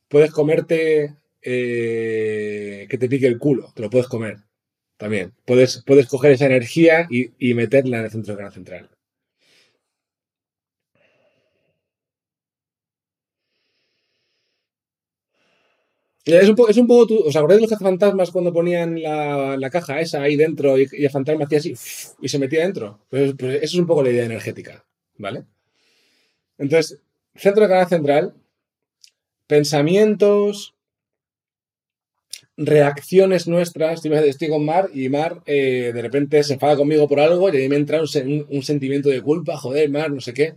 Puedes 0.09 0.31
comerte 0.31 1.15
eh, 1.41 2.87
que 2.89 2.97
te 2.97 3.09
pique 3.09 3.27
el 3.27 3.37
culo, 3.39 3.71
te 3.75 3.81
lo 3.83 3.89
puedes 3.89 4.07
comer 4.07 4.37
también. 4.97 5.33
Puedes, 5.45 5.83
puedes 5.85 6.07
coger 6.07 6.31
esa 6.33 6.45
energía 6.47 7.07
y, 7.09 7.31
y 7.39 7.53
meterla 7.55 7.99
en 7.99 8.05
el 8.05 8.11
centro 8.11 8.33
del 8.33 8.37
canal 8.39 8.53
central. 8.53 8.89
Es 16.25 16.49
un, 16.49 16.55
poco, 16.55 16.69
es 16.69 16.77
un 16.77 16.87
poco, 16.87 17.07
tú- 17.07 17.23
¿os 17.27 17.35
acordáis 17.35 17.59
de 17.59 17.65
los 17.65 17.69
cazafantasmas 17.71 18.31
cuando 18.31 18.51
ponían 18.53 19.01
la, 19.01 19.55
la 19.57 19.69
caja 19.69 20.01
esa 20.01 20.21
ahí 20.21 20.35
dentro 20.35 20.77
y, 20.77 20.85
el 20.91 21.09
fantasma 21.09 21.45
hacía 21.45 21.59
así 21.59 21.73
y 22.21 22.27
se 22.29 22.39
metía 22.39 22.61
dentro? 22.63 22.99
Pues, 23.09 23.33
pues 23.39 23.55
eso 23.55 23.75
es 23.75 23.79
un 23.83 23.87
poco 23.87 24.03
la 24.03 24.09
idea 24.11 24.25
energética, 24.25 24.85
¿vale? 25.17 25.45
Entonces, 26.59 26.99
centro 27.33 27.61
del 27.63 27.71
canal 27.71 27.87
central, 27.89 28.35
pensamientos, 29.47 30.75
reacciones 32.57 33.47
nuestras. 33.47 34.03
Estoy, 34.03 34.13
estoy 34.27 34.49
con 34.49 34.65
Mar 34.65 34.89
y 34.93 35.09
Mar 35.09 35.41
eh, 35.45 35.91
de 35.93 36.01
repente 36.01 36.43
se 36.43 36.53
enfada 36.53 36.75
conmigo 36.75 37.07
por 37.07 37.19
algo 37.19 37.49
y 37.53 37.65
a 37.65 37.69
me 37.69 37.75
entra 37.77 38.01
un, 38.01 38.45
un- 38.49 38.63
sentimiento 38.63 39.09
de 39.09 39.21
culpa, 39.21 39.57
joder, 39.57 39.89
Mar, 39.89 40.11
no 40.11 40.21
sé 40.21 40.33
qué. 40.33 40.55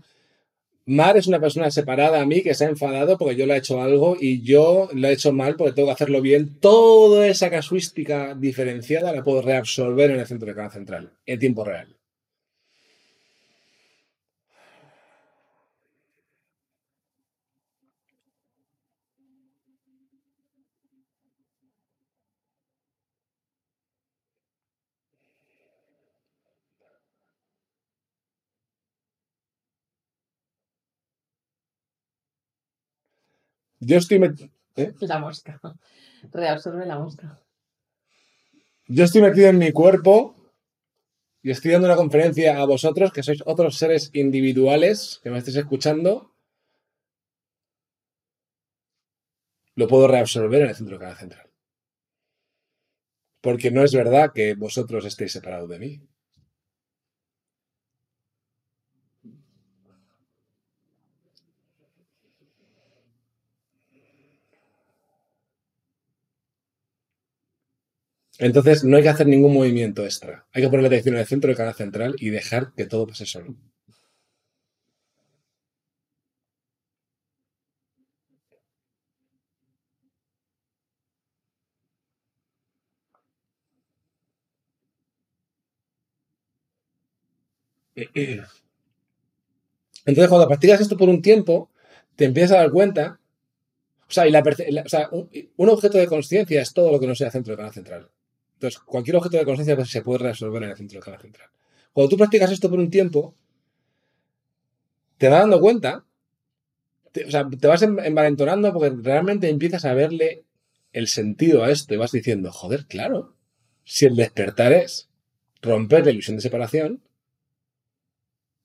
Mar 0.87 1.17
es 1.17 1.27
una 1.29 1.41
persona 1.41 1.71
separada 1.71 2.21
a 2.21 2.27
mí 2.27 2.43
que 2.43 2.55
se 2.55 2.65
ha 2.65 2.69
enfadado 2.69 3.17
porque 3.19 3.37
yo 3.37 3.47
le 3.47 3.55
he 3.55 3.59
hecho 3.59 3.81
algo 3.81 4.17
y 4.21 4.43
yo 4.43 4.89
lo 4.93 5.09
he 5.09 5.13
hecho 5.13 5.33
mal 5.33 5.57
porque 5.57 5.75
tengo 5.75 5.89
que 5.89 5.93
hacerlo 5.95 6.21
bien. 6.23 6.59
Toda 6.61 7.29
esa 7.29 7.51
casuística 7.51 8.35
diferenciada 8.35 9.13
la 9.13 9.23
puedo 9.23 9.43
reabsorber 9.43 10.11
en 10.11 10.21
el 10.21 10.27
centro 10.27 10.49
de 10.49 10.55
canal 10.57 10.73
central, 10.73 11.13
en 11.27 11.39
tiempo 11.39 11.65
real. 11.65 11.97
Yo 33.81 33.97
estoy, 33.99 34.19
met- 34.19 34.51
¿eh? 34.77 34.93
La 35.01 35.19
mosca. 35.19 35.61
Reabsorbe 36.33 36.87
la 36.87 36.99
mosca. 36.99 37.39
yo 38.89 39.05
estoy 39.05 39.23
metido 39.23 39.49
en 39.49 39.59
mi 39.59 39.73
cuerpo 39.73 40.35
y 41.43 41.51
estoy 41.51 41.71
dando 41.73 41.87
una 41.87 41.97
conferencia 41.97 42.61
a 42.61 42.67
vosotros, 42.67 43.13
que 43.13 43.23
sois 43.23 43.43
otros 43.47 43.79
seres 43.79 44.11
individuales 44.13 45.21
que 45.23 45.31
me 45.31 45.39
estáis 45.39 45.57
escuchando. 45.57 46.35
Lo 49.77 49.89
puedo 49.89 50.09
reabsorber 50.09 50.63
en 50.63 50.69
el 50.69 50.75
centro 50.75 50.97
de 50.97 51.01
canal 51.01 51.17
central. 51.17 51.47
Porque 53.41 53.71
no 53.71 53.83
es 53.83 53.95
verdad 53.95 54.33
que 54.35 54.55
vosotros 54.55 55.07
estéis 55.07 55.33
separados 55.33 55.71
de 55.71 55.79
mí. 55.79 56.03
Entonces 68.41 68.83
no 68.83 68.97
hay 68.97 69.05
que 69.05 69.09
hacer 69.09 69.29
ningún 69.29 69.55
movimiento 69.55 70.03
extra. 70.05 70.45
Hay 70.53 70.63
que 70.63 70.69
poner 70.69 70.83
la 70.83 70.89
atención 70.89 71.15
en 71.15 71.21
el 71.21 71.29
centro 71.29 71.47
del 71.47 71.57
canal 71.57 71.75
central 71.75 72.17
y 72.19 72.31
dejar 72.31 72.73
que 72.75 72.87
todo 72.87 73.07
pase 73.07 73.25
solo. 73.25 73.55
Entonces, 90.05 90.29
cuando 90.29 90.47
practicas 90.49 90.81
esto 90.81 90.97
por 90.97 91.09
un 91.09 91.23
tiempo, 91.23 91.71
te 92.17 92.25
empiezas 92.27 92.53
a 92.57 92.61
dar 92.61 92.71
cuenta. 92.71 93.19
O 94.09 94.13
sea, 94.13 94.27
y 94.29 94.33
la 94.33 94.43
la- 94.71 95.09
un, 95.13 95.31
un 95.57 95.71
objeto 95.71 95.99
de 95.99 96.07
conciencia 96.09 96.63
es 96.63 96.73
todo 96.75 96.93
lo 96.93 97.01
que 97.01 97.09
no 97.09 97.15
sea 97.17 97.31
centro 97.33 97.53
del 97.53 97.59
canal 97.59 97.75
central. 97.75 98.11
Entonces, 98.61 98.79
cualquier 98.81 99.17
objeto 99.17 99.39
de 99.39 99.45
conciencia 99.47 99.75
pues, 99.75 99.91
se 99.91 100.03
puede 100.03 100.19
resolver 100.29 100.63
en 100.63 100.71
el 100.71 100.77
centro 100.77 100.97
del 100.99 101.05
canal 101.05 101.21
central. 101.23 101.49
Cuando 101.95 102.11
tú 102.11 102.17
practicas 102.19 102.53
esto 102.53 102.69
por 102.71 102.79
un 102.79 102.91
tiempo, 102.91 103.35
te 105.19 105.29
vas 105.29 105.41
dando 105.43 105.61
cuenta, 105.61 106.05
te- 107.13 107.25
o 107.25 107.31
sea, 107.31 107.49
te 107.49 107.67
vas 107.67 107.83
en- 107.83 107.99
envalentonando 108.01 108.73
porque 108.73 108.91
realmente 109.03 109.49
empiezas 109.49 109.85
a 109.85 109.95
verle 109.95 110.45
el 110.93 111.09
sentido 111.09 111.63
a 111.65 111.71
esto 111.71 111.95
y 111.95 111.99
vas 111.99 112.13
diciendo, 112.13 112.51
joder, 112.53 112.87
claro, 112.87 113.35
si 113.85 114.07
el 114.07 114.17
despertar 114.17 114.73
es 114.73 115.09
romper 115.63 116.05
la 116.05 116.13
ilusión 116.13 116.37
de 116.37 116.43
separación, 116.43 117.03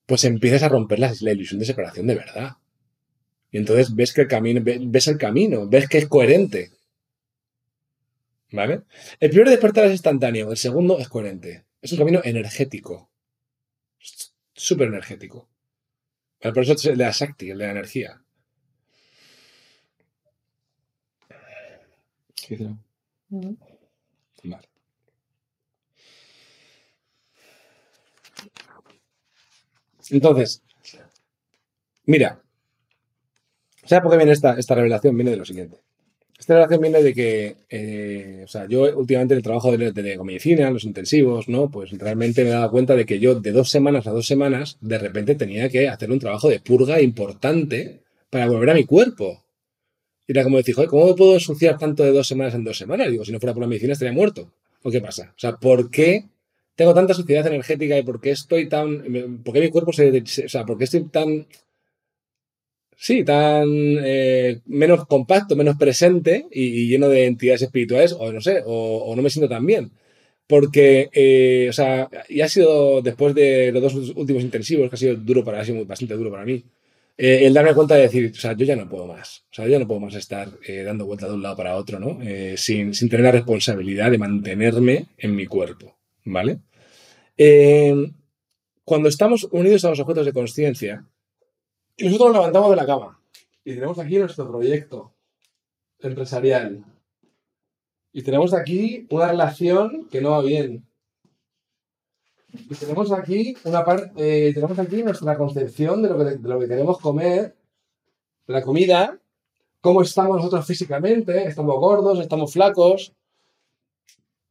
pues 0.06 0.24
empiezas 0.24 0.62
a 0.62 0.68
romper 0.68 0.98
la, 0.98 1.12
la 1.20 1.32
ilusión 1.32 1.58
de 1.60 1.66
separación 1.66 2.06
de 2.06 2.14
verdad. 2.14 2.52
Y 3.52 3.58
entonces 3.58 3.94
ves 3.94 4.12
que 4.14 4.22
el 4.22 4.28
camino, 4.28 4.60
ve- 4.62 4.80
ves 4.82 5.08
el 5.08 5.18
camino, 5.18 5.68
ves 5.68 5.88
que 5.88 5.98
es 5.98 6.08
coherente. 6.08 6.72
¿Vale? 8.56 8.84
El 9.20 9.28
primer 9.28 9.50
despertar 9.50 9.84
es 9.84 9.92
instantáneo, 9.92 10.50
el 10.50 10.56
segundo 10.56 10.98
es 10.98 11.08
coherente. 11.08 11.66
Es 11.82 11.92
un 11.92 11.98
camino 11.98 12.22
energético. 12.24 13.10
Súper 14.54 14.88
energético. 14.88 15.50
Vale, 16.42 16.54
Por 16.54 16.62
eso 16.62 16.72
es 16.72 16.86
el 16.86 16.96
de 16.96 17.04
la 17.04 17.10
Shakti, 17.10 17.50
el 17.50 17.58
de 17.58 17.64
la 17.66 17.72
energía. 17.72 18.22
Vale. 24.44 24.68
Entonces, 30.08 30.62
mira, 32.06 32.40
¿sabes 33.84 34.02
por 34.02 34.12
qué 34.12 34.16
viene 34.16 34.32
esta, 34.32 34.58
esta 34.58 34.74
revelación? 34.74 35.14
Viene 35.14 35.32
de 35.32 35.36
lo 35.36 35.44
siguiente. 35.44 35.82
Esta 36.38 36.52
revelación 36.54 36.80
viene 36.82 37.02
de 37.02 37.14
que, 37.14 37.56
eh, 37.70 38.42
o 38.44 38.46
sea, 38.48 38.66
yo 38.68 38.82
últimamente 38.96 39.34
en 39.34 39.38
el 39.38 39.42
trabajo 39.42 39.76
de, 39.76 40.18
medicina, 40.22 40.70
los 40.70 40.84
intensivos, 40.84 41.48
¿no? 41.48 41.70
Pues 41.70 41.90
realmente 41.92 42.42
me 42.44 42.50
he 42.50 42.52
dado 42.52 42.70
cuenta 42.70 42.94
de 42.94 43.06
que 43.06 43.18
yo 43.18 43.40
de 43.40 43.52
dos 43.52 43.70
semanas 43.70 44.06
a 44.06 44.10
dos 44.12 44.26
semanas, 44.26 44.76
de 44.80 44.98
repente 44.98 45.34
tenía 45.34 45.68
que 45.70 45.88
hacer 45.88 46.10
un 46.10 46.18
trabajo 46.18 46.48
de 46.50 46.60
purga 46.60 47.00
importante 47.00 48.02
para 48.28 48.48
volver 48.48 48.70
a 48.70 48.74
mi 48.74 48.84
cuerpo. 48.84 49.42
Y 50.26 50.32
era 50.32 50.44
como 50.44 50.58
decir, 50.58 50.74
joder, 50.74 50.90
¿cómo 50.90 51.06
me 51.06 51.14
puedo 51.14 51.34
ensuciar 51.34 51.78
tanto 51.78 52.02
de 52.02 52.12
dos 52.12 52.28
semanas 52.28 52.54
en 52.54 52.64
dos 52.64 52.78
semanas? 52.78 53.10
Digo, 53.10 53.24
si 53.24 53.32
no 53.32 53.40
fuera 53.40 53.54
por 53.54 53.62
la 53.62 53.68
medicina 53.68 53.92
estaría 53.94 54.12
muerto. 54.12 54.50
¿O 54.82 54.90
qué 54.90 55.00
pasa? 55.00 55.32
O 55.36 55.38
sea, 55.38 55.56
¿por 55.56 55.90
qué 55.90 56.26
tengo 56.76 56.92
tanta 56.94 57.14
suciedad 57.14 57.46
energética 57.46 57.98
y 57.98 58.02
por 58.02 58.20
qué 58.20 58.30
estoy 58.32 58.68
tan. 58.68 59.42
¿Por 59.42 59.54
qué 59.54 59.60
mi 59.60 59.70
cuerpo 59.70 59.92
se- 59.92 60.44
o 60.44 60.48
sea, 60.48 60.64
por 60.66 60.76
qué 60.78 60.84
estoy 60.84 61.04
tan. 61.04 61.46
Sí, 62.98 63.24
tan. 63.24 63.68
eh, 64.04 64.60
menos 64.66 65.06
compacto, 65.06 65.54
menos 65.54 65.76
presente 65.76 66.46
y, 66.50 66.88
lleno 66.88 67.08
de 67.08 67.26
entidades 67.26 67.62
espirituales, 67.62 68.12
o 68.12 68.32
no 68.32 68.40
sé, 68.40 68.62
o, 68.66 69.14
no 69.14 69.22
me 69.22 69.30
siento 69.30 69.48
tan 69.48 69.66
bien. 69.66 69.92
Porque, 70.46 71.10
eh, 71.12 71.68
o 71.70 71.72
sea, 71.72 72.08
y 72.28 72.40
ha 72.40 72.48
sido 72.48 73.02
después 73.02 73.34
de 73.34 73.72
los 73.72 73.82
dos 73.82 73.94
últimos 74.16 74.42
intensivos, 74.42 74.88
que 74.88 74.94
ha 74.96 74.98
sido 74.98 75.16
duro 75.16 75.44
para, 75.44 75.60
ha 75.60 75.64
bastante 75.84 76.14
duro 76.14 76.30
para 76.30 76.44
mí. 76.44 76.64
Eh, 77.18 77.46
el 77.46 77.54
darme 77.54 77.74
cuenta 77.74 77.94
de 77.96 78.02
decir, 78.02 78.32
o 78.34 78.40
sea, 78.40 78.54
yo 78.54 78.64
ya 78.66 78.76
no 78.76 78.88
puedo 78.88 79.06
más. 79.06 79.44
O 79.50 79.54
sea, 79.54 79.64
yo 79.66 79.72
ya 79.72 79.78
no 79.78 79.86
puedo 79.88 80.00
más 80.00 80.14
estar 80.14 80.48
dando 80.84 81.06
vueltas 81.06 81.28
de 81.30 81.34
un 81.34 81.42
lado 81.42 81.56
para 81.56 81.76
otro, 81.76 81.98
¿no? 81.98 82.18
Sin, 82.56 82.94
sin 82.94 83.08
tener 83.08 83.24
la 83.24 83.32
responsabilidad 83.32 84.10
de 84.10 84.18
mantenerme 84.18 85.06
en 85.18 85.34
mi 85.36 85.46
cuerpo, 85.46 85.96
¿vale? 86.24 86.58
Cuando 88.84 89.08
estamos 89.08 89.48
unidos 89.50 89.84
a 89.84 89.90
los 89.90 90.00
objetos 90.00 90.26
de 90.26 90.32
conciencia, 90.32 91.04
nosotros 92.04 92.28
nos 92.28 92.36
levantamos 92.36 92.70
de 92.70 92.76
la 92.76 92.86
cama 92.86 93.20
y 93.64 93.74
tenemos 93.74 93.98
aquí 93.98 94.18
nuestro 94.18 94.48
proyecto 94.48 95.12
empresarial. 96.00 96.84
Y 98.12 98.22
tenemos 98.22 98.54
aquí 98.54 99.06
una 99.10 99.28
relación 99.28 100.08
que 100.08 100.20
no 100.20 100.30
va 100.30 100.42
bien. 100.42 100.86
Y 102.52 102.74
tenemos 102.74 103.12
aquí 103.12 103.56
una 103.64 103.84
parte, 103.84 104.52
tenemos 104.54 104.78
aquí 104.78 105.02
nuestra 105.02 105.36
concepción 105.36 106.02
de 106.02 106.08
lo, 106.08 106.18
que, 106.18 106.38
lo 106.40 106.58
que 106.58 106.68
queremos 106.68 106.98
comer, 106.98 107.56
la 108.46 108.62
comida, 108.62 109.18
cómo 109.80 110.02
estamos 110.02 110.36
nosotros 110.36 110.66
físicamente, 110.66 111.44
estamos 111.44 111.76
gordos, 111.76 112.20
estamos 112.20 112.52
flacos, 112.52 113.12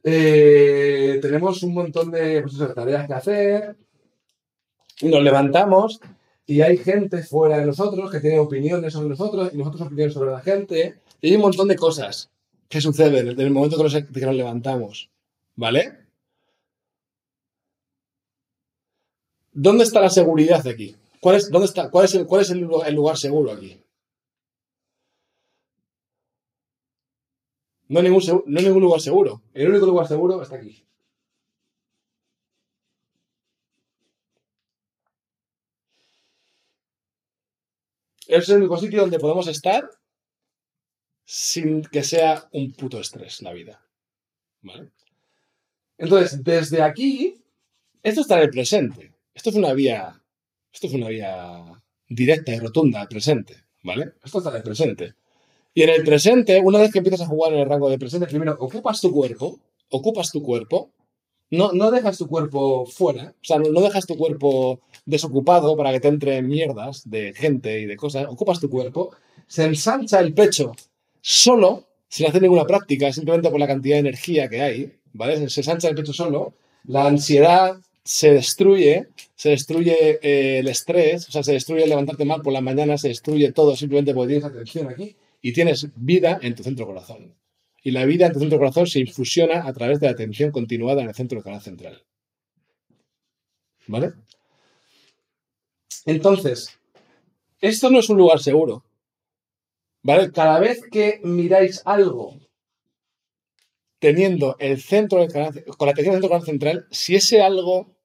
eh, 0.04 1.18
tenemos 1.22 1.64
un 1.64 1.74
montón 1.74 2.12
de, 2.12 2.44
pues 2.44 2.58
tareas 2.76 3.08
que 3.08 3.14
hacer, 3.14 3.76
y 5.02 5.08
nos 5.08 5.24
levantamos 5.24 6.00
y 6.46 6.62
hay 6.62 6.78
gente 6.78 7.24
fuera 7.24 7.58
de 7.58 7.66
nosotros 7.66 8.12
que 8.12 8.20
tiene 8.20 8.40
opiniones 8.40 8.94
sobre 8.94 9.10
nosotros 9.10 9.52
y 9.54 9.58
nosotros 9.58 9.88
opiniones 9.88 10.14
sobre 10.14 10.32
la 10.32 10.42
gente, 10.42 11.00
y 11.22 11.30
hay 11.30 11.36
un 11.36 11.42
montón 11.42 11.68
de 11.68 11.76
cosas 11.76 12.30
que 12.70 12.82
suceden 12.82 13.30
en 13.30 13.40
el 13.40 13.52
momento 13.52 13.78
que 13.78 13.84
nos, 13.84 13.94
que 13.94 14.26
nos 14.26 14.36
levantamos, 14.36 15.10
¿vale? 15.56 16.06
¿Dónde 19.54 19.86
está 19.86 20.02
la 20.02 20.10
seguridad 20.10 20.68
aquí? 20.68 20.96
¿Cuál 21.22 21.38
es, 21.38 21.50
dónde 21.50 21.68
está, 21.68 21.90
cuál 21.90 22.06
es, 22.06 22.14
el, 22.14 22.28
cuál 22.28 22.42
es 22.42 22.50
el, 22.52 22.60
lugar, 22.60 23.18
seguro 23.18 23.52
aquí? 23.52 23.82
No 27.88 28.02
ningún, 28.02 28.22
no 28.46 28.60
hay 28.60 28.66
ningún 28.66 28.84
lugar 28.84 29.00
seguro. 29.00 29.42
El 29.54 29.70
único 29.70 29.86
lugar 29.86 30.08
seguro 30.08 30.42
está 30.42 30.58
aquí. 30.58 30.84
Es 38.28 38.50
el 38.50 38.58
único 38.58 38.78
sitio 38.78 39.02
donde 39.02 39.20
podemos 39.20 39.48
estar 39.48 39.90
sin 41.26 41.82
que 41.84 42.04
sea 42.04 42.48
un 42.52 42.74
puto 42.74 43.00
estrés 43.00 43.42
la 43.42 43.54
vida. 43.54 43.82
¿Vale? 44.62 44.92
Entonces, 45.98 46.44
desde 46.44 46.82
aquí, 46.82 47.42
esto 48.04 48.22
está 48.22 48.38
en 48.38 48.44
el 48.44 48.50
presente. 48.50 49.14
Esto 49.34 49.50
es 49.50 49.56
una 49.56 49.74
vía. 49.74 50.22
Esto 50.72 50.88
es 50.88 50.94
una 50.94 51.10
vía 51.10 51.84
directa 52.08 52.54
y 52.54 52.60
rotunda 52.60 53.02
al 53.02 53.08
presente. 53.08 53.66
¿Vale? 53.84 54.14
Esto 54.24 54.40
está 54.40 54.50
en 54.52 54.58
el 54.58 54.64
presente. 54.64 55.16
Y 55.74 55.84
en 55.84 55.90
el 55.90 56.04
presente, 56.04 56.62
una 56.64 56.80
vez 56.80 56.92
que 56.92 57.00
empiezas 57.00 57.22
a 57.22 57.28
jugar 57.28 57.54
en 57.54 57.60
el 57.60 57.70
rango 57.70 57.90
de 57.90 58.00
presente, 58.00 58.28
primero 58.28 58.56
ocupas 58.60 59.02
tu 59.02 59.12
cuerpo, 59.12 59.60
ocupas 59.90 60.32
tu 60.32 60.42
cuerpo, 60.42 60.94
no, 61.52 61.72
no 61.74 61.92
dejas 61.92 62.18
tu 62.18 62.28
cuerpo 62.28 62.86
fuera, 62.86 63.34
o 63.42 63.46
sea, 63.46 63.60
no, 63.60 63.82
dejas 63.82 64.06
tu 64.06 64.18
cuerpo 64.18 64.80
desocupado 65.06 65.76
para 65.78 65.92
que 65.92 66.00
te 66.00 66.08
entren 66.08 66.48
mierdas 66.48 67.10
de 67.10 67.34
gente 67.34 67.80
y 67.80 67.86
de 67.86 67.96
cosas, 67.98 68.26
ocupas 68.28 68.60
tu 68.60 68.70
cuerpo, 68.70 69.12
se 69.48 69.64
ensancha 69.66 70.20
el 70.20 70.34
pecho 70.34 70.74
solo, 71.22 71.88
sin 72.08 72.28
hacer 72.28 72.42
ninguna 72.42 72.66
práctica, 72.66 73.12
simplemente 73.12 73.50
por 73.50 73.60
la 73.60 73.68
cantidad 73.68 73.96
de 73.96 74.02
energía 74.02 74.50
que 74.50 74.62
hay, 74.62 74.94
¿vale? 75.14 75.50
Se 75.50 75.62
ensancha 75.62 75.88
el 75.88 75.96
pecho 75.96 76.14
solo, 76.14 76.54
la 76.86 77.08
ansiedad 77.08 77.80
se 78.04 78.32
destruye, 78.32 79.08
se 79.36 79.50
destruye 79.50 80.20
eh, 80.22 80.60
el 80.60 80.68
estrés, 80.68 81.28
o 81.28 81.32
sea, 81.32 81.44
se 81.44 81.54
destruye 81.54 81.84
el 81.84 81.90
levantarte 81.90 82.26
mal 82.26 82.42
por 82.42 82.54
la 82.54 82.62
mañana, 82.62 82.98
se 82.98 83.10
destruye 83.10 83.52
todo 83.52 83.76
simplemente 83.76 84.14
porque 84.14 84.34
tienes 84.34 84.46
atención 84.46 84.88
aquí 84.90 85.16
y 85.42 85.54
tienes 85.54 85.88
vida 85.96 86.40
en 86.42 86.56
tu 86.56 86.64
centro 86.64 86.86
corazón. 86.86 87.34
Y 87.86 87.92
la 87.92 88.04
vida 88.06 88.32
tu 88.32 88.40
centro 88.40 88.58
corazón 88.58 88.88
se 88.88 89.00
infusiona 89.00 89.68
a 89.68 89.72
través 89.72 90.00
de 90.00 90.08
la 90.08 90.14
atención 90.14 90.52
continuada 90.52 91.04
en 91.04 91.10
el 91.10 91.14
centro 91.14 91.36
del 91.36 91.44
canal 91.44 91.62
central. 91.62 92.04
¿Vale? 93.86 94.14
Entonces, 96.08 96.80
esto 97.62 97.92
no 97.92 98.00
es 98.00 98.10
un 98.10 98.18
lugar 98.18 98.40
seguro. 98.40 98.84
¿Vale? 100.02 100.32
Cada 100.32 100.60
vez 100.60 100.82
que 100.92 101.20
miráis 101.24 101.84
algo 101.86 102.40
teniendo 104.00 104.56
el 104.58 104.82
centro 104.82 105.20
del 105.20 105.32
canal, 105.32 105.64
con 105.78 105.86
la 105.86 105.92
atención 105.92 106.16
del 106.16 106.22
centro 106.24 106.30
del 106.30 106.30
canal 106.30 106.46
central, 106.46 106.88
si 106.90 107.16
ese 107.16 107.44
algo 107.44 107.96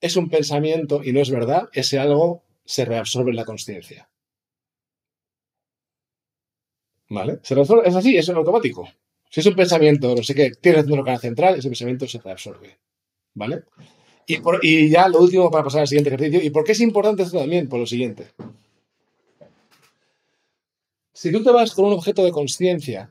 es 0.00 0.16
un 0.16 0.30
pensamiento 0.30 1.02
y 1.04 1.12
no 1.12 1.20
es 1.20 1.30
verdad, 1.30 1.68
ese 1.74 1.98
algo 1.98 2.42
se 2.64 2.86
reabsorbe 2.86 3.32
en 3.32 3.36
la 3.36 3.44
consciencia. 3.44 4.08
¿Vale? 7.10 7.40
Se 7.42 7.54
reabsorbe- 7.54 7.86
es 7.86 7.94
así, 7.96 8.16
es 8.16 8.30
automático. 8.30 8.88
Si 9.30 9.40
es 9.40 9.46
un 9.46 9.54
pensamiento, 9.54 10.14
no 10.14 10.22
sé 10.22 10.34
qué, 10.34 10.50
tienes 10.60 10.86
del 10.86 11.04
canal 11.04 11.20
central, 11.20 11.54
ese 11.54 11.68
pensamiento 11.68 12.06
se 12.06 12.18
reabsorbe. 12.18 12.78
¿Vale? 13.34 13.62
Y, 14.26 14.90
ya 14.90 15.08
lo 15.08 15.20
último 15.20 15.50
para 15.50 15.64
pasar 15.64 15.82
al 15.82 15.88
siguiente 15.88 16.10
ejercicio. 16.10 16.42
¿Y 16.42 16.50
por 16.50 16.64
qué 16.64 16.72
es 16.72 16.80
importante 16.80 17.22
esto 17.22 17.38
también? 17.38 17.68
Por 17.68 17.80
lo 17.80 17.86
siguiente. 17.86 18.26
Si 21.12 21.30
tú 21.30 21.42
te 21.42 21.50
vas 21.50 21.72
con 21.74 21.86
un 21.86 21.92
objeto 21.92 22.24
de 22.24 22.32
conciencia, 22.32 23.10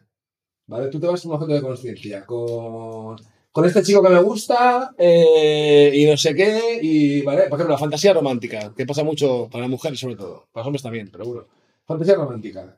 ¿vale? 0.67 0.88
Tú 0.88 0.99
te 0.99 1.08
vas 1.08 1.21
con 1.21 1.32
un 1.32 1.38
objeto 1.38 1.53
de 1.53 1.62
conciencia, 1.62 2.25
con, 2.25 3.17
con 3.51 3.65
este 3.65 3.84
chico 3.84 4.01
que 4.01 4.10
me 4.10 4.21
gusta 4.21 4.95
eh, 4.97 5.91
y 5.93 6.05
no 6.05 6.17
sé 6.17 6.34
qué, 6.34 6.79
y, 6.82 7.21
¿vale? 7.21 7.43
Por 7.43 7.60
ejemplo, 7.60 7.75
la 7.75 7.79
fantasía 7.79 8.13
romántica, 8.13 8.73
que 8.75 8.86
pasa 8.86 9.03
mucho 9.03 9.47
para 9.51 9.67
mujeres 9.67 9.99
sobre 9.99 10.15
todo, 10.15 10.47
para 10.51 10.63
los 10.63 10.67
hombres 10.67 10.84
también, 10.84 11.10
pero 11.12 11.25
bueno. 11.25 11.45
Fantasía 11.86 12.15
romántica. 12.15 12.77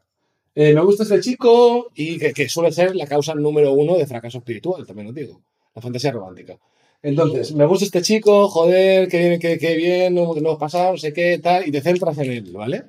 Eh, 0.53 0.73
me 0.73 0.81
gusta 0.81 1.03
este 1.03 1.21
chico 1.21 1.91
y 1.95 2.17
que, 2.17 2.33
que 2.33 2.49
suele 2.49 2.71
ser 2.71 2.95
la 2.95 3.07
causa 3.07 3.33
número 3.35 3.73
uno 3.73 3.97
de 3.97 4.05
fracaso 4.05 4.39
espiritual, 4.39 4.85
también 4.85 5.07
lo 5.07 5.13
digo. 5.13 5.41
La 5.73 5.81
fantasía 5.81 6.11
romántica. 6.11 6.57
Entonces, 7.03 7.53
me 7.53 7.65
gusta 7.65 7.85
este 7.85 8.01
chico, 8.01 8.47
joder, 8.47 9.07
qué 9.07 9.17
bien, 9.17 9.39
qué, 9.39 9.57
qué 9.57 9.75
bien, 9.75 10.13
no, 10.13 10.33
no 10.33 10.37
hemos 10.37 10.57
pasado, 10.59 10.91
no 10.91 10.97
sé 10.97 11.13
qué, 11.13 11.39
tal, 11.39 11.67
y 11.67 11.71
te 11.71 11.81
centras 11.81 12.17
en 12.19 12.31
él, 12.31 12.51
¿vale? 12.53 12.83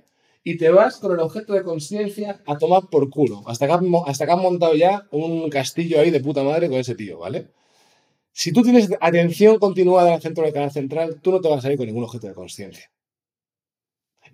Y 0.45 0.59
te 0.59 0.69
vas 0.71 0.99
con 0.99 1.13
el 1.13 1.21
objeto 1.21 1.55
de 1.55 1.63
conciencia 1.63 2.43
a 2.47 2.59
tomar 2.59 2.89
por 2.91 3.09
culo, 3.09 3.43
hasta 3.47 3.67
que, 3.67 3.75
hasta 4.07 4.27
que 4.27 4.33
has 4.33 4.41
montado 4.41 4.75
ya 4.75 5.07
un 5.13 5.49
castillo 5.49 6.01
ahí 6.01 6.11
de 6.11 6.21
puta 6.21 6.43
madre 6.43 6.69
con 6.69 6.79
ese 6.79 6.95
tío, 6.95 7.21
¿vale? 7.21 7.49
Si 8.33 8.53
tú 8.53 8.63
tienes 8.63 8.91
atención 9.01 9.59
continuada 9.59 10.15
al 10.15 10.21
centro 10.21 10.45
del 10.45 10.53
canal 10.53 10.71
central, 10.71 11.21
tú 11.23 11.31
no 11.31 11.41
te 11.41 11.49
vas 11.49 11.59
a 11.59 11.63
salir 11.63 11.79
con 11.79 11.87
ningún 11.87 12.05
objeto 12.05 12.27
de 12.27 12.35
conciencia. 12.35 12.91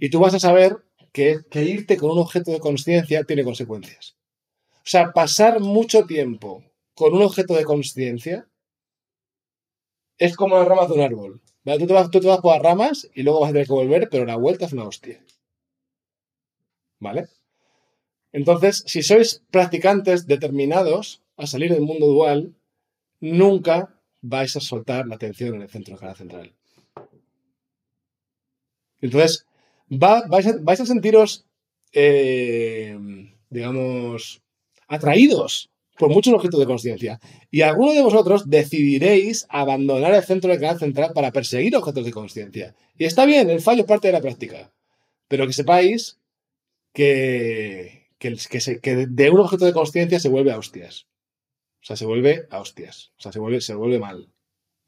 Y 0.01 0.11
tú 0.11 0.19
vas 0.19 0.35
a 0.35 0.41
saber 0.41 0.77
que, 1.51 1.65
irte 1.65 1.97
con 1.97 2.13
un 2.13 2.19
objeto 2.19 2.53
de 2.53 2.61
conciencia 2.61 3.25
tiene 3.25 3.43
consecuencias. 3.43 4.17
O 4.77 4.91
sea, 4.91 5.13
pasar 5.13 5.61
mucho 5.61 6.07
tiempo 6.07 6.65
con 6.95 7.15
un 7.15 7.23
objeto 7.23 7.55
de 7.55 7.65
conciencia 7.65 8.49
es 10.17 10.37
como 10.37 10.57
las 10.57 10.69
ramas 10.69 10.89
de 10.89 10.95
un 10.95 11.01
árbol. 11.01 11.41
Tú, 11.65 11.87
te 11.87 11.93
vas, 11.93 12.11
tú 12.11 12.21
te 12.21 12.29
vas 12.29 12.41
por 12.41 12.55
las 12.55 12.63
ramas 12.63 13.09
y 13.15 13.23
luego 13.23 13.41
vas 13.41 13.51
a 13.51 13.53
tener 13.53 13.67
que 13.67 13.73
volver, 13.73 14.09
pero 14.11 14.25
la 14.25 14.37
vuelta 14.37 14.67
es 14.67 14.73
una 14.73 14.87
hostia. 14.87 15.23
¿Vale? 17.01 17.29
Entonces, 18.33 18.85
si 18.87 19.03
sois 19.03 19.43
practicantes 19.51 20.27
determinados 20.27 21.23
a 21.37 21.47
salir 21.47 21.73
del 21.73 21.83
mundo 21.83 22.07
dual, 22.07 22.55
nunca 23.21 24.01
vais 24.21 24.55
a 24.57 24.61
soltar 24.61 25.07
la 25.07 25.17
atención 25.17 25.57
en 25.57 25.63
el 25.63 25.69
centro 25.69 25.93
del 25.93 26.01
canal 26.01 26.17
central. 26.17 26.55
Entonces, 29.01 29.48
va- 29.91 30.25
vais, 30.29 30.81
a, 30.81 30.87
sentiros, 30.87 31.45
eh, 31.93 32.97
digamos, 33.51 34.41
atraídos 34.89 35.71
por 35.99 36.11
muchos 36.11 36.33
objetos 36.33 36.61
de 36.61 36.67
conciencia. 36.67 37.21
Y 37.51 37.63
alguno 37.63 37.93
de 37.93 38.03
vosotros 38.03 38.49
decidiréis 38.49 39.47
abandonar 39.49 40.15
el 40.15 40.23
centro 40.23 40.51
del 40.51 40.61
canal 40.61 40.79
central 40.79 41.13
para 41.15 41.33
perseguir 41.33 41.75
objetos 41.77 42.05
de 42.05 42.13
conciencia. 42.13 42.75
Y 42.97 43.05
está 43.05 43.27
bien, 43.27 43.51
el 43.51 43.61
fallo 43.61 43.85
parte 43.87 44.09
de 44.09 44.13
la 44.13 44.21
práctica. 44.21 44.73
Pero 45.27 45.47
que 45.47 45.53
sepáis 45.53 46.19
que, 46.93 48.07
que 48.19 48.97
de 49.07 49.31
un 49.31 49.41
objeto 49.41 49.65
de 49.65 49.73
conciencia 49.73 50.21
se 50.21 50.29
vuelve 50.29 50.53
a 50.53 50.59
hostias. 50.59 51.07
O 51.83 51.85
sea, 51.85 51.97
se 51.97 52.07
vuelve 52.07 52.47
a 52.51 52.61
hostias. 52.61 53.13
O 53.19 53.23
sea, 53.23 53.33
se 53.33 53.39
vuelve, 53.39 53.61
se 53.61 53.75
vuelve 53.75 53.99
mal. 53.99 54.29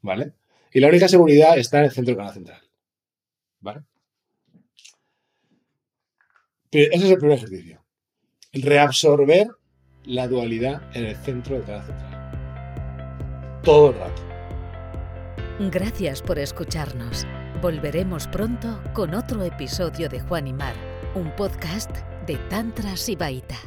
¿Vale? 0.02 0.32
Y 0.72 0.80
la 0.80 0.88
única 0.88 1.08
seguridad 1.08 1.58
está 1.58 1.78
en 1.78 1.84
el 1.86 1.90
centro 1.90 2.12
del 2.12 2.18
canal 2.18 2.34
central. 2.34 2.62
¿Vale? 3.60 3.80
Ese 6.72 7.04
es 7.04 7.11
el 7.11 7.18
primer 7.18 7.38
ejercicio. 7.38 7.85
Reabsorber 8.52 9.48
la 10.04 10.28
dualidad 10.28 10.83
en 10.94 11.06
el 11.06 11.16
centro 11.16 11.56
del 11.56 11.64
canal 11.64 11.85
central. 11.85 13.61
Todo 13.64 13.90
el 13.90 13.94
rato. 13.96 14.22
Gracias 15.70 16.22
por 16.22 16.38
escucharnos. 16.38 17.26
Volveremos 17.61 18.28
pronto 18.28 18.80
con 18.94 19.14
otro 19.14 19.42
episodio 19.42 20.09
de 20.09 20.20
Juan 20.20 20.46
y 20.46 20.52
Mar, 20.52 20.74
un 21.16 21.35
podcast 21.35 21.90
de 22.26 22.37
Tantra 22.48 22.96
Sibaita. 22.96 23.59